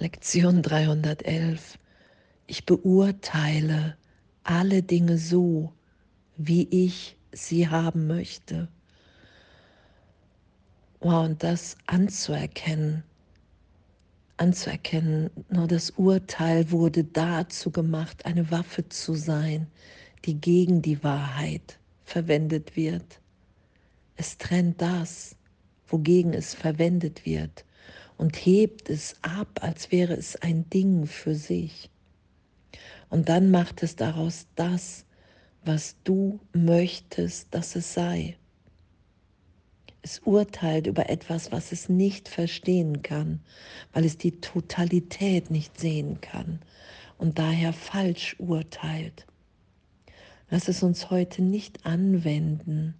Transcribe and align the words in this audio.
Lektion 0.00 0.62
311. 0.62 1.78
Ich 2.46 2.64
beurteile 2.64 3.98
alle 4.44 4.82
Dinge 4.82 5.18
so, 5.18 5.74
wie 6.38 6.66
ich 6.70 7.18
sie 7.32 7.68
haben 7.68 8.06
möchte. 8.06 8.68
Wow, 11.00 11.26
und 11.26 11.42
das 11.42 11.76
anzuerkennen, 11.84 13.02
anzuerkennen, 14.38 15.28
nur 15.50 15.66
das 15.66 15.90
Urteil 15.90 16.70
wurde 16.70 17.04
dazu 17.04 17.70
gemacht, 17.70 18.24
eine 18.24 18.50
Waffe 18.50 18.88
zu 18.88 19.12
sein, 19.12 19.66
die 20.24 20.40
gegen 20.40 20.80
die 20.80 21.04
Wahrheit 21.04 21.78
verwendet 22.04 22.74
wird. 22.74 23.20
Es 24.16 24.38
trennt 24.38 24.80
das, 24.80 25.36
wogegen 25.86 26.32
es 26.32 26.54
verwendet 26.54 27.26
wird 27.26 27.66
und 28.20 28.36
hebt 28.36 28.90
es 28.90 29.16
ab, 29.22 29.60
als 29.62 29.90
wäre 29.90 30.12
es 30.12 30.36
ein 30.36 30.68
Ding 30.68 31.06
für 31.06 31.34
sich. 31.34 31.88
Und 33.08 33.30
dann 33.30 33.50
macht 33.50 33.82
es 33.82 33.96
daraus 33.96 34.46
das, 34.56 35.06
was 35.64 35.96
du 36.04 36.38
möchtest, 36.52 37.54
dass 37.54 37.76
es 37.76 37.94
sei. 37.94 38.36
Es 40.02 40.18
urteilt 40.18 40.86
über 40.86 41.08
etwas, 41.08 41.50
was 41.50 41.72
es 41.72 41.88
nicht 41.88 42.28
verstehen 42.28 43.00
kann, 43.00 43.40
weil 43.94 44.04
es 44.04 44.18
die 44.18 44.38
Totalität 44.42 45.50
nicht 45.50 45.80
sehen 45.80 46.20
kann 46.20 46.60
und 47.16 47.38
daher 47.38 47.72
falsch 47.72 48.36
urteilt. 48.38 49.24
Lass 50.50 50.68
es 50.68 50.82
uns 50.82 51.08
heute 51.08 51.40
nicht 51.40 51.86
anwenden, 51.86 52.96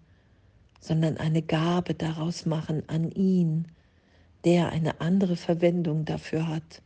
sondern 0.80 1.18
eine 1.18 1.42
Gabe 1.42 1.92
daraus 1.92 2.46
machen 2.46 2.84
an 2.88 3.10
ihn, 3.10 3.66
der 4.44 4.70
eine 4.70 5.00
andere 5.00 5.36
Verwendung 5.36 6.04
dafür 6.04 6.46
hat. 6.48 6.82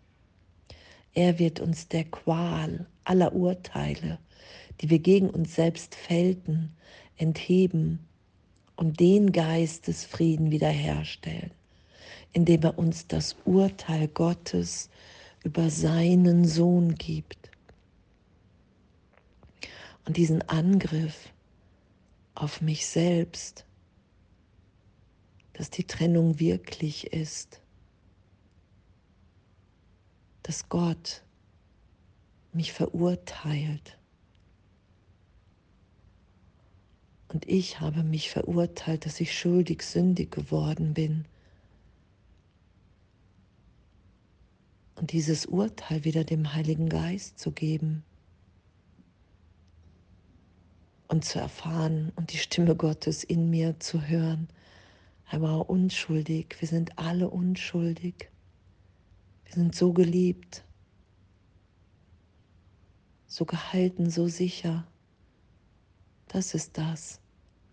Er 1.15 1.39
wird 1.39 1.61
uns 1.61 1.89
der 1.89 2.05
Qual 2.05 2.87
aller 3.05 3.35
Urteile, 3.35 4.19
die 4.81 4.91
wir 4.91 4.99
gegen 4.99 5.31
uns 5.31 5.55
selbst 5.55 5.95
fällten, 5.95 6.75
entheben 7.17 8.01
und 8.77 8.99
den 8.99 9.31
Geist 9.33 9.87
des 9.87 10.05
Frieden 10.05 10.51
wiederherstellen, 10.51 11.53
indem 12.33 12.63
er 12.63 12.79
uns 12.79 13.07
das 13.07 13.37
Urteil 13.45 14.09
Gottes 14.09 14.91
über 15.45 15.71
seinen 15.71 16.45
Sohn 16.45 16.97
gibt. 16.97 17.51
Und 20.07 20.17
diesen 20.17 20.43
Angriff 20.49 21.31
auf 22.35 22.61
mich 22.61 22.87
selbst 22.87 23.65
dass 25.55 25.71
die 25.71 25.85
Trennung 25.85 26.39
wirklich 26.39 27.13
ist, 27.13 27.61
dass 30.43 30.69
Gott 30.69 31.23
mich 32.53 32.73
verurteilt. 32.73 33.99
Und 37.29 37.49
ich 37.49 37.81
habe 37.81 38.03
mich 38.03 38.31
verurteilt, 38.31 39.07
dass 39.07 39.21
ich 39.21 39.37
schuldig, 39.37 39.83
sündig 39.83 40.31
geworden 40.31 40.93
bin. 40.95 41.25
Und 44.97 45.13
dieses 45.13 45.47
Urteil 45.47 46.05
wieder 46.05 46.25
dem 46.25 46.53
Heiligen 46.53 46.89
Geist 46.89 47.39
zu 47.39 47.51
geben 47.51 48.05
und 51.09 51.25
zu 51.25 51.39
erfahren 51.39 52.13
und 52.17 52.33
die 52.33 52.39
Stimme 52.39 52.77
Gottes 52.77 53.25
in 53.25 53.51
mir 53.51 53.79
zu 53.81 54.03
hören 54.03 54.49
er 55.31 55.41
war 55.41 55.69
unschuldig. 55.69 56.57
Wir 56.61 56.69
sind 56.69 56.99
alle 56.99 57.29
unschuldig. 57.31 58.31
Wir 59.45 59.55
sind 59.55 59.75
so 59.75 59.93
geliebt, 59.93 60.65
so 63.27 63.45
gehalten, 63.45 64.11
so 64.11 64.29
sicher. 64.29 64.87
Das 66.29 66.55
ist 66.55 66.77
das, 66.79 67.21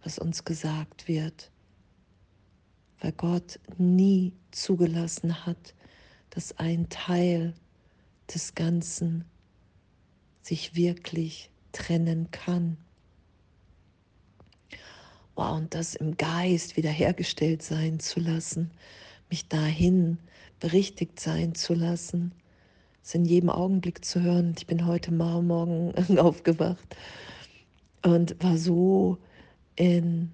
was 0.04 0.20
uns 0.20 0.46
gesagt 0.46 1.08
wird, 1.08 1.52
weil 3.00 3.12
Gott 3.14 3.60
nie 3.78 4.34
zugelassen 4.52 5.46
hat, 5.46 5.76
dass 6.30 6.58
ein 6.58 6.90
Teil 6.90 7.54
des 8.34 8.56
Ganzen 8.56 9.26
sich 10.42 10.76
wirklich 10.76 11.50
trennen 11.72 12.32
kann 12.32 12.78
wow, 15.36 15.58
und 15.58 15.74
das 15.74 15.96
im 15.96 16.18
Geist 16.18 16.78
wiederhergestellt 16.78 17.64
sein 17.64 18.00
zu 18.00 18.20
lassen, 18.20 18.72
mich 19.30 19.48
dahin 19.48 20.18
berichtigt 20.60 21.20
sein 21.20 21.56
zu 21.56 21.74
lassen, 21.74 22.34
es 23.04 23.16
in 23.16 23.26
jedem 23.26 23.50
Augenblick 23.50 24.06
zu 24.06 24.22
hören. 24.22 24.54
Ich 24.58 24.68
bin 24.68 24.86
heute 24.86 25.12
Morgen 25.12 25.94
aufgewacht 26.20 26.96
und 28.04 28.42
war 28.44 28.58
so 28.58 29.18
in, 29.76 30.32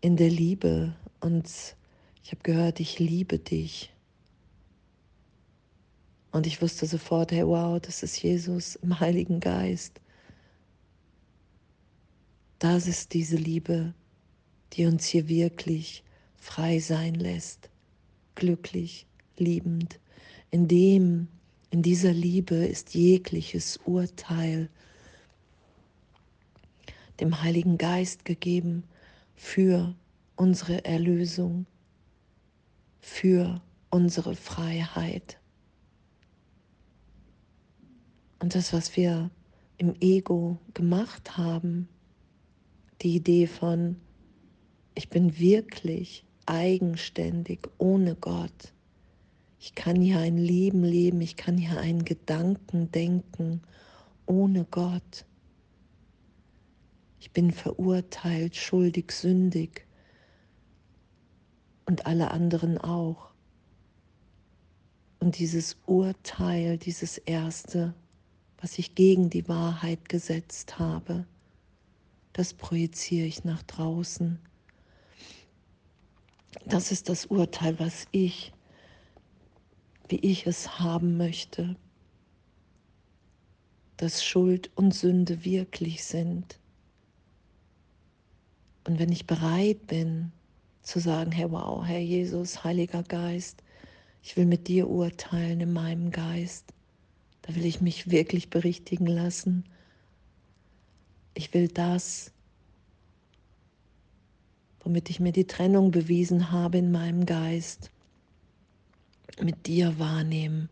in 0.00 0.16
der 0.16 0.30
Liebe 0.30 0.94
und 1.20 1.46
ich 2.22 2.30
habe 2.32 2.42
gehört, 2.42 2.80
ich 2.80 2.98
liebe 2.98 3.38
dich. 3.38 3.90
Und 6.32 6.46
ich 6.46 6.60
wusste 6.60 6.86
sofort, 6.86 7.30
hey, 7.30 7.46
wow, 7.46 7.78
das 7.80 8.02
ist 8.02 8.20
Jesus 8.22 8.76
im 8.76 8.98
Heiligen 8.98 9.40
Geist. 9.40 10.00
Das 12.58 12.86
ist 12.86 13.12
diese 13.12 13.36
Liebe, 13.36 13.94
die 14.74 14.86
uns 14.86 15.06
hier 15.06 15.28
wirklich 15.28 16.02
frei 16.36 16.78
sein 16.78 17.14
lässt, 17.14 17.70
glücklich, 18.34 19.06
liebend. 19.36 19.98
In 20.50 20.68
dem, 20.68 21.28
in 21.70 21.82
dieser 21.82 22.12
Liebe 22.12 22.56
ist 22.56 22.94
jegliches 22.94 23.78
Urteil 23.84 24.68
dem 27.20 27.42
Heiligen 27.42 27.78
Geist 27.78 28.24
gegeben 28.24 28.84
für 29.36 29.94
unsere 30.36 30.84
Erlösung, 30.84 31.66
für 33.00 33.62
unsere 33.90 34.34
Freiheit. 34.34 35.38
Und 38.40 38.54
das, 38.54 38.72
was 38.72 38.96
wir 38.96 39.30
im 39.78 39.94
Ego 40.00 40.58
gemacht 40.74 41.36
haben, 41.36 41.88
die 43.02 43.16
Idee 43.16 43.46
von, 43.46 43.96
ich 44.94 45.08
bin 45.08 45.38
wirklich 45.38 46.24
eigenständig 46.46 47.68
ohne 47.78 48.14
Gott. 48.14 48.72
Ich 49.58 49.74
kann 49.74 50.00
hier 50.00 50.18
ein 50.18 50.36
Leben 50.36 50.84
leben, 50.84 51.20
ich 51.20 51.36
kann 51.36 51.56
hier 51.56 51.78
einen 51.78 52.04
Gedanken 52.04 52.90
denken 52.92 53.62
ohne 54.26 54.64
Gott. 54.70 55.24
Ich 57.18 57.30
bin 57.30 57.50
verurteilt, 57.50 58.56
schuldig, 58.56 59.10
sündig 59.12 59.86
und 61.86 62.06
alle 62.06 62.30
anderen 62.30 62.78
auch. 62.78 63.30
Und 65.20 65.38
dieses 65.38 65.78
Urteil, 65.86 66.76
dieses 66.76 67.16
Erste, 67.16 67.94
was 68.60 68.78
ich 68.78 68.94
gegen 68.94 69.30
die 69.30 69.48
Wahrheit 69.48 70.08
gesetzt 70.08 70.78
habe, 70.78 71.24
das 72.34 72.52
projiziere 72.52 73.26
ich 73.26 73.44
nach 73.44 73.62
draußen. 73.62 74.38
Das 76.66 76.92
ist 76.92 77.08
das 77.08 77.26
Urteil, 77.26 77.78
was 77.78 78.06
ich, 78.10 78.52
wie 80.08 80.20
ich 80.20 80.46
es 80.46 80.78
haben 80.78 81.16
möchte, 81.16 81.76
dass 83.96 84.24
Schuld 84.24 84.70
und 84.76 84.94
Sünde 84.94 85.44
wirklich 85.44 86.04
sind. 86.04 86.58
Und 88.86 88.98
wenn 88.98 89.12
ich 89.12 89.26
bereit 89.26 89.86
bin 89.86 90.32
zu 90.82 91.00
sagen, 91.00 91.32
Herr 91.32 91.50
wow, 91.50 91.84
Herr 91.84 92.00
Jesus, 92.00 92.64
Heiliger 92.64 93.02
Geist, 93.02 93.62
ich 94.22 94.36
will 94.36 94.46
mit 94.46 94.68
dir 94.68 94.88
urteilen 94.88 95.60
in 95.60 95.72
meinem 95.72 96.10
Geist, 96.10 96.72
da 97.42 97.54
will 97.54 97.64
ich 97.64 97.80
mich 97.80 98.10
wirklich 98.10 98.50
berichtigen 98.50 99.06
lassen. 99.06 99.64
Ich 101.34 101.52
will 101.52 101.68
das, 101.68 102.33
womit 104.84 105.08
ich 105.08 105.18
mir 105.18 105.32
die 105.32 105.46
Trennung 105.46 105.90
bewiesen 105.90 106.52
habe 106.52 106.78
in 106.78 106.92
meinem 106.92 107.24
Geist, 107.24 107.90
mit 109.40 109.66
dir 109.66 109.98
wahrnehmen, 109.98 110.68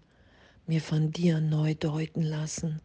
mir 0.67 0.83
von 0.83 1.11
dir 1.11 1.41
neu 1.41 1.75
deuten 1.75 2.23
lassen. 2.23 2.81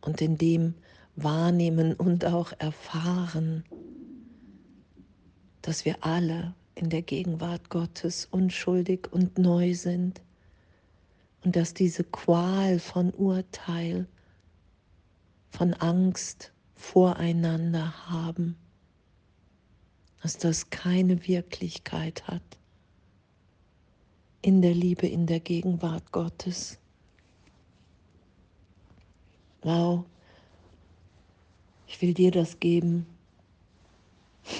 Und 0.00 0.20
in 0.20 0.36
dem 0.36 0.74
wahrnehmen 1.14 1.94
und 1.94 2.24
auch 2.24 2.52
erfahren, 2.58 3.64
dass 5.62 5.84
wir 5.84 6.04
alle 6.04 6.54
in 6.74 6.90
der 6.90 7.02
Gegenwart 7.02 7.70
Gottes 7.70 8.26
unschuldig 8.30 9.12
und 9.12 9.38
neu 9.38 9.74
sind. 9.74 10.20
Und 11.44 11.54
dass 11.54 11.74
diese 11.74 12.02
Qual 12.02 12.80
von 12.80 13.12
Urteil, 13.12 14.06
von 15.50 15.74
Angst 15.74 16.52
voreinander 16.74 18.10
haben 18.10 18.56
dass 20.22 20.38
das 20.38 20.70
keine 20.70 21.26
Wirklichkeit 21.26 22.26
hat. 22.28 22.42
in 24.44 24.60
der 24.60 24.74
Liebe, 24.74 25.06
in 25.06 25.26
der 25.26 25.38
Gegenwart 25.38 26.10
Gottes. 26.10 26.76
Wow, 29.62 30.04
ich 31.86 32.02
will 32.02 32.12
dir 32.12 32.32
das 32.32 32.58
geben. 32.58 33.06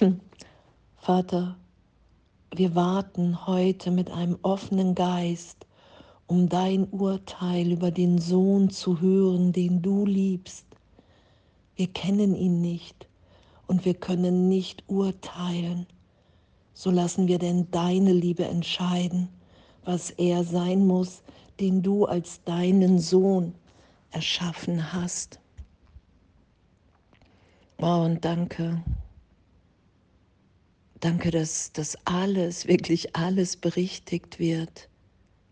Vater, 0.98 1.56
wir 2.54 2.76
warten 2.76 3.44
heute 3.46 3.90
mit 3.90 4.08
einem 4.10 4.38
offenen 4.42 4.94
Geist, 4.94 5.66
um 6.28 6.48
dein 6.48 6.84
Urteil 6.90 7.72
über 7.72 7.90
den 7.90 8.18
Sohn 8.18 8.70
zu 8.70 9.00
hören, 9.00 9.52
den 9.52 9.82
du 9.82 10.06
liebst. 10.06 10.64
Wir 11.74 11.88
kennen 11.88 12.36
ihn 12.36 12.60
nicht 12.60 13.08
und 13.72 13.84
wir 13.84 13.94
können 13.94 14.48
nicht 14.48 14.84
urteilen. 14.86 15.86
So 16.74 16.90
lassen 16.90 17.26
wir 17.26 17.38
denn 17.38 17.70
deine 17.70 18.12
Liebe 18.12 18.44
entscheiden 18.44 19.28
was 19.84 20.10
er 20.10 20.44
sein 20.44 20.86
muss, 20.86 21.22
den 21.60 21.82
du 21.82 22.06
als 22.06 22.42
deinen 22.44 22.98
Sohn 22.98 23.54
erschaffen 24.10 24.92
hast. 24.92 25.40
Wow, 27.78 28.06
und 28.06 28.24
danke. 28.24 28.82
Danke, 31.00 31.30
dass 31.32 31.72
das 31.72 31.98
alles, 32.04 32.68
wirklich 32.68 33.16
alles 33.16 33.56
berichtigt 33.56 34.38
wird. 34.38 34.88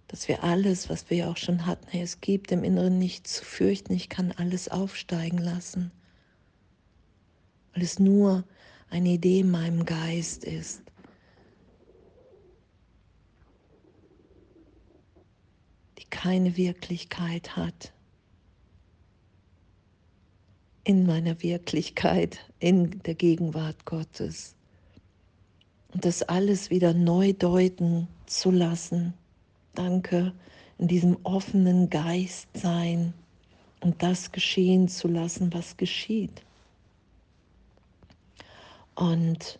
Dass 0.07 0.29
wir 0.29 0.45
alles, 0.45 0.89
was 0.89 1.11
wir 1.11 1.19
ja 1.19 1.31
auch 1.31 1.37
schon 1.37 1.67
hatten, 1.67 1.87
hey, 1.89 2.03
es 2.03 2.21
gibt 2.21 2.53
im 2.53 2.63
Inneren 2.63 2.99
nichts 2.99 3.35
zu 3.35 3.45
fürchten, 3.45 3.93
ich 3.93 4.09
kann 4.09 4.33
alles 4.33 4.69
aufsteigen 4.69 5.39
lassen. 5.39 5.91
Weil 7.75 7.83
es 7.83 7.99
nur 7.99 8.45
eine 8.91 9.11
Idee 9.11 9.41
in 9.41 9.51
meinem 9.51 9.85
Geist 9.85 10.45
ist. 10.45 10.83
keine 16.23 16.57
Wirklichkeit 16.59 17.57
hat. 17.57 17.93
In 20.85 21.07
meiner 21.07 21.43
Wirklichkeit, 21.43 22.39
in 22.59 23.03
der 23.05 23.15
Gegenwart 23.15 23.87
Gottes. 23.87 24.55
Und 25.93 26.05
das 26.05 26.23
alles 26.23 26.69
wieder 26.69 26.93
neu 26.93 27.33
deuten 27.33 28.07
zu 28.27 28.51
lassen. 28.51 29.15
Danke, 29.75 30.33
in 30.79 30.89
diesem 30.89 31.17
offenen 31.23 31.89
Geist 31.89 32.49
sein 32.55 33.15
und 33.81 34.03
das 34.03 34.31
geschehen 34.31 34.89
zu 34.89 35.09
lassen, 35.09 35.53
was 35.55 35.77
geschieht. 35.77 36.43
Und 39.00 39.58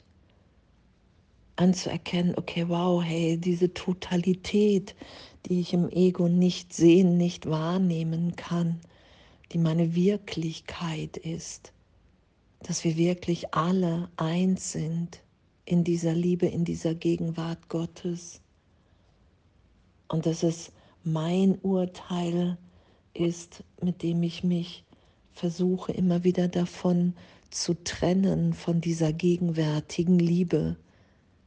anzuerkennen, 1.57 2.35
okay, 2.37 2.69
wow, 2.69 3.03
hey, 3.03 3.39
diese 3.39 3.73
Totalität, 3.73 4.95
die 5.47 5.61
ich 5.61 5.73
im 5.73 5.89
Ego 5.89 6.29
nicht 6.29 6.75
sehen, 6.75 7.17
nicht 7.17 7.49
wahrnehmen 7.49 8.37
kann, 8.37 8.83
die 9.53 9.59
meine 9.59 9.95
Wirklichkeit 9.95 11.17
ist, 11.17 11.73
dass 12.63 12.85
wir 12.85 12.99
wirklich 12.99 13.55
alle 13.55 14.11
eins 14.17 14.73
sind 14.73 15.23
in 15.65 15.85
dieser 15.85 16.13
Liebe, 16.13 16.45
in 16.45 16.67
dieser 16.67 16.95
Gegenwart 16.95 17.71
Gottes. 17.71 18.43
Und 20.09 20.27
dass 20.27 20.43
es 20.43 20.71
mein 21.03 21.59
Urteil 21.63 22.59
ist, 23.15 23.65
mit 23.81 24.03
dem 24.03 24.23
ich 24.23 24.45
mich 24.45 24.85
versuche 25.33 25.93
immer 25.93 26.25
wieder 26.25 26.49
davon 26.49 27.15
zu 27.51 27.75
trennen, 27.83 28.53
von 28.53 28.81
dieser 28.81 29.13
gegenwärtigen 29.13 30.19
Liebe, 30.19 30.77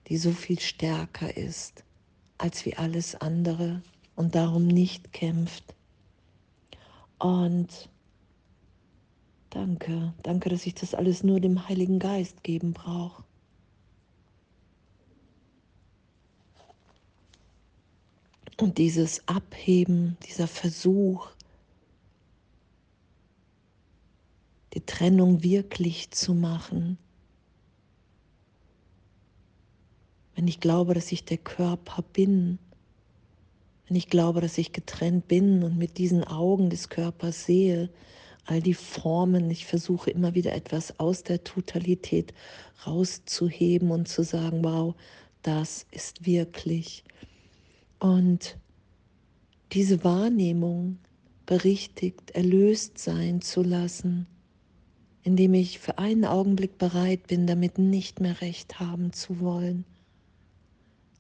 die 0.08 0.18
so 0.18 0.32
viel 0.32 0.60
stärker 0.60 1.36
ist 1.38 1.84
als 2.38 2.66
wie 2.66 2.76
alles 2.76 3.16
andere 3.16 3.82
und 4.16 4.36
darum 4.36 4.68
nicht 4.68 5.14
kämpft. 5.14 5.76
Und 7.20 7.90
danke, 9.50 10.14
danke, 10.24 10.50
dass 10.50 10.66
ich 10.66 10.76
das 10.76 10.94
alles 10.94 11.24
nur 11.24 11.40
dem 11.40 11.70
Heiligen 11.70 12.00
Geist 12.00 12.44
geben 12.44 12.74
brauche. 12.74 13.24
Und 18.58 18.78
dieses 18.78 19.28
Abheben, 19.28 20.18
dieser 20.28 20.48
Versuch, 20.48 21.30
die 24.74 24.86
Trennung 24.86 25.44
wirklich 25.44 26.12
zu 26.12 26.34
machen, 26.34 26.98
wenn 30.36 30.48
ich 30.48 30.60
glaube, 30.60 30.94
dass 30.94 31.12
ich 31.12 31.26
der 31.26 31.38
Körper 31.38 32.02
bin, 32.02 32.58
wenn 33.88 33.96
ich 33.96 34.10
glaube, 34.10 34.42
dass 34.42 34.58
ich 34.58 34.72
getrennt 34.72 35.28
bin 35.28 35.64
und 35.64 35.78
mit 35.78 35.98
diesen 35.98 36.24
Augen 36.24 36.70
des 36.70 36.90
Körpers 36.90 37.46
sehe, 37.46 37.90
all 38.46 38.62
die 38.62 38.74
Formen, 38.74 39.50
ich 39.52 39.66
versuche 39.66 40.10
immer 40.10 40.34
wieder 40.34 40.54
etwas 40.54 41.00
aus 41.00 41.24
der 41.24 41.44
Totalität 41.44 42.34
rauszuheben 42.86 43.92
und 43.92 44.08
zu 44.08 44.24
sagen, 44.24 44.64
wow, 44.64 44.96
das 45.44 45.86
ist 45.92 46.26
wirklich. 46.26 47.04
Und 48.00 48.58
diese 49.72 50.04
Wahrnehmung 50.04 50.98
berichtigt, 51.46 52.32
erlöst 52.32 52.98
sein 52.98 53.42
zu 53.42 53.62
lassen, 53.62 54.28
indem 55.24 55.54
ich 55.54 55.80
für 55.80 55.98
einen 55.98 56.26
Augenblick 56.26 56.78
bereit 56.78 57.28
bin, 57.28 57.48
damit 57.48 57.78
nicht 57.78 58.20
mehr 58.20 58.42
recht 58.42 58.80
haben 58.80 59.14
zu 59.14 59.40
wollen 59.40 59.86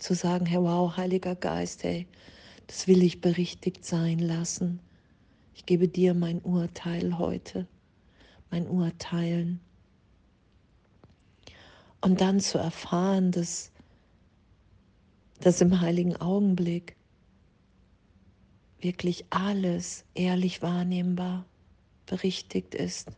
zu 0.03 0.15
sagen, 0.15 0.45
hey, 0.45 0.61
wow, 0.61 0.95
Heiliger 0.97 1.35
Geist, 1.35 1.83
hey, 1.83 2.05
das 2.67 2.87
will 2.87 3.03
ich 3.03 3.21
berichtigt 3.21 3.85
sein 3.85 4.19
lassen. 4.19 4.79
Ich 5.55 5.65
gebe 5.65 5.87
dir 5.87 6.13
mein 6.13 6.41
Urteil 6.41 7.17
heute, 7.17 7.67
mein 8.51 8.67
Urteilen. 8.67 9.61
Und 12.01 12.19
dann 12.19 12.41
zu 12.41 12.57
erfahren, 12.57 13.31
dass, 13.31 13.71
dass 15.39 15.61
im 15.61 15.79
heiligen 15.79 16.17
Augenblick 16.17 16.97
wirklich 18.79 19.23
alles 19.29 20.03
ehrlich 20.13 20.61
wahrnehmbar 20.61 21.45
berichtigt 22.05 22.75
ist. 22.75 23.09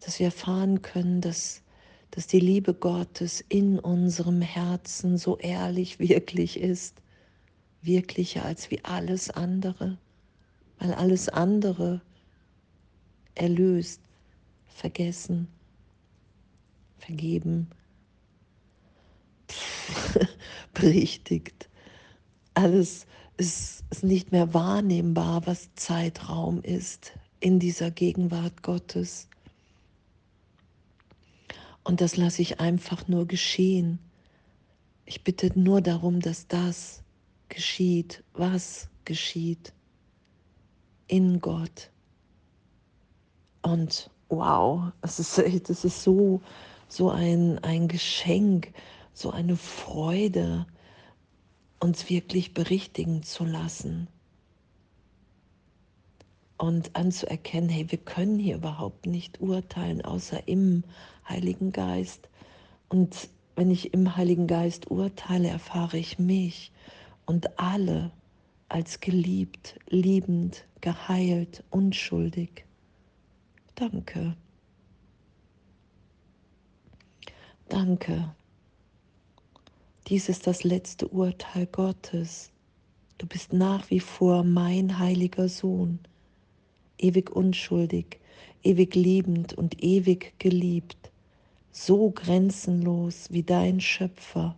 Dass 0.00 0.18
wir 0.18 0.26
erfahren 0.26 0.82
können, 0.82 1.20
dass 1.20 1.62
dass 2.10 2.26
die 2.26 2.40
Liebe 2.40 2.74
Gottes 2.74 3.44
in 3.48 3.78
unserem 3.78 4.42
Herzen 4.42 5.16
so 5.16 5.38
ehrlich 5.38 5.98
wirklich 6.00 6.58
ist, 6.58 7.02
wirklicher 7.82 8.44
als 8.44 8.70
wie 8.70 8.84
alles 8.84 9.30
andere, 9.30 9.96
weil 10.78 10.92
alles 10.92 11.28
andere 11.28 12.00
erlöst, 13.34 14.00
vergessen, 14.66 15.46
vergeben, 16.98 17.68
berichtigt. 20.74 21.68
Alles 22.54 23.06
ist, 23.36 23.84
ist 23.90 24.02
nicht 24.02 24.32
mehr 24.32 24.52
wahrnehmbar, 24.52 25.46
was 25.46 25.72
Zeitraum 25.76 26.60
ist 26.62 27.12
in 27.38 27.60
dieser 27.60 27.90
Gegenwart 27.90 28.62
Gottes. 28.62 29.28
Und 31.90 32.00
das 32.00 32.16
lasse 32.16 32.40
ich 32.40 32.60
einfach 32.60 33.08
nur 33.08 33.26
geschehen. 33.26 33.98
Ich 35.06 35.24
bitte 35.24 35.50
nur 35.58 35.80
darum, 35.80 36.20
dass 36.20 36.46
das 36.46 37.02
geschieht, 37.48 38.22
was 38.32 38.88
geschieht 39.04 39.72
in 41.08 41.40
Gott. 41.40 41.90
Und 43.62 44.08
wow, 44.28 44.92
das 45.00 45.18
ist, 45.18 45.68
das 45.68 45.84
ist 45.84 46.04
so, 46.04 46.40
so 46.86 47.10
ein, 47.10 47.58
ein 47.64 47.88
Geschenk, 47.88 48.72
so 49.12 49.32
eine 49.32 49.56
Freude, 49.56 50.68
uns 51.80 52.08
wirklich 52.08 52.54
berichtigen 52.54 53.24
zu 53.24 53.44
lassen 53.44 54.06
und 56.60 56.94
anzuerkennen, 56.94 57.70
hey, 57.70 57.90
wir 57.90 57.96
können 57.96 58.38
hier 58.38 58.56
überhaupt 58.56 59.06
nicht 59.06 59.40
urteilen, 59.40 60.02
außer 60.02 60.46
im 60.46 60.84
Heiligen 61.26 61.72
Geist. 61.72 62.28
Und 62.90 63.30
wenn 63.56 63.70
ich 63.70 63.94
im 63.94 64.14
Heiligen 64.14 64.46
Geist 64.46 64.90
urteile, 64.90 65.48
erfahre 65.48 65.96
ich 65.96 66.18
mich 66.18 66.70
und 67.24 67.58
alle 67.58 68.10
als 68.68 69.00
geliebt, 69.00 69.80
liebend, 69.88 70.66
geheilt, 70.82 71.64
unschuldig. 71.70 72.66
Danke. 73.74 74.36
Danke. 77.70 78.34
Dies 80.08 80.28
ist 80.28 80.46
das 80.46 80.62
letzte 80.62 81.08
Urteil 81.08 81.66
Gottes. 81.66 82.50
Du 83.16 83.26
bist 83.26 83.54
nach 83.54 83.88
wie 83.88 84.00
vor 84.00 84.44
mein 84.44 84.98
heiliger 84.98 85.48
Sohn 85.48 86.00
ewig 87.02 87.30
unschuldig, 87.30 88.20
ewig 88.62 88.94
liebend 88.94 89.54
und 89.54 89.82
ewig 89.82 90.38
geliebt, 90.38 91.10
so 91.72 92.10
grenzenlos 92.10 93.28
wie 93.30 93.42
dein 93.42 93.80
Schöpfer, 93.80 94.56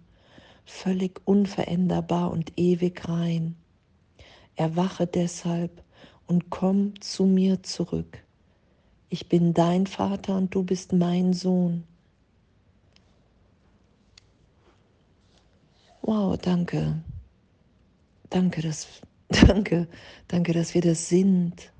völlig 0.64 1.20
unveränderbar 1.24 2.30
und 2.30 2.52
ewig 2.56 3.08
rein. 3.08 3.56
Erwache 4.56 5.06
deshalb 5.06 5.82
und 6.26 6.50
komm 6.50 7.00
zu 7.00 7.24
mir 7.24 7.62
zurück. 7.62 8.22
Ich 9.08 9.28
bin 9.28 9.52
dein 9.52 9.86
Vater 9.86 10.36
und 10.36 10.54
du 10.54 10.62
bist 10.62 10.92
mein 10.92 11.34
Sohn. 11.34 11.84
Wow, 16.00 16.36
danke. 16.36 17.02
Danke, 18.30 18.62
dass, 18.62 18.88
danke, 19.28 19.86
danke, 20.28 20.52
dass 20.52 20.74
wir 20.74 20.80
das 20.80 21.08
sind. 21.08 21.70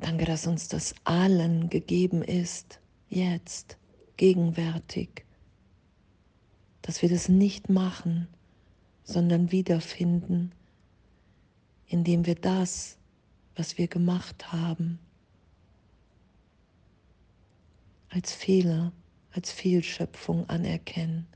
Danke, 0.00 0.24
dass 0.24 0.46
uns 0.46 0.68
das 0.68 0.94
allen 1.04 1.68
gegeben 1.68 2.22
ist, 2.22 2.80
jetzt, 3.10 3.76
gegenwärtig. 4.16 5.26
Dass 6.80 7.02
wir 7.02 7.10
das 7.10 7.28
nicht 7.28 7.68
machen, 7.68 8.26
sondern 9.04 9.52
wiederfinden, 9.52 10.52
indem 11.86 12.24
wir 12.24 12.34
das, 12.34 12.96
was 13.56 13.76
wir 13.76 13.88
gemacht 13.88 14.52
haben, 14.52 14.98
als 18.08 18.32
Fehler, 18.32 18.92
als 19.32 19.52
Fehlschöpfung 19.52 20.48
anerkennen 20.48 21.26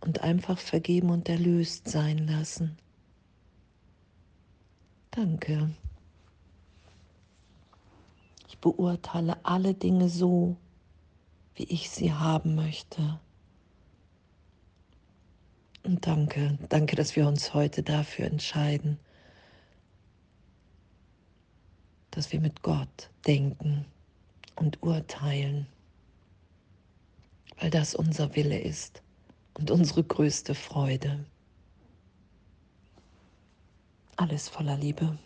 und 0.00 0.22
einfach 0.22 0.58
vergeben 0.58 1.10
und 1.10 1.28
erlöst 1.28 1.88
sein 1.88 2.26
lassen. 2.26 2.76
Danke. 5.12 5.70
Beurteile 8.60 9.44
alle 9.44 9.74
Dinge 9.74 10.08
so, 10.08 10.56
wie 11.54 11.64
ich 11.64 11.90
sie 11.90 12.12
haben 12.12 12.54
möchte. 12.54 13.20
Und 15.84 16.06
danke, 16.06 16.58
danke, 16.68 16.96
dass 16.96 17.16
wir 17.16 17.26
uns 17.26 17.54
heute 17.54 17.82
dafür 17.82 18.26
entscheiden, 18.26 18.98
dass 22.10 22.32
wir 22.32 22.40
mit 22.40 22.62
Gott 22.62 23.10
denken 23.26 23.86
und 24.56 24.82
urteilen, 24.82 25.66
weil 27.60 27.70
das 27.70 27.94
unser 27.94 28.34
Wille 28.34 28.58
ist 28.58 29.02
und 29.54 29.70
unsere 29.70 30.02
größte 30.02 30.54
Freude. 30.54 31.24
Alles 34.16 34.48
voller 34.48 34.76
Liebe. 34.76 35.16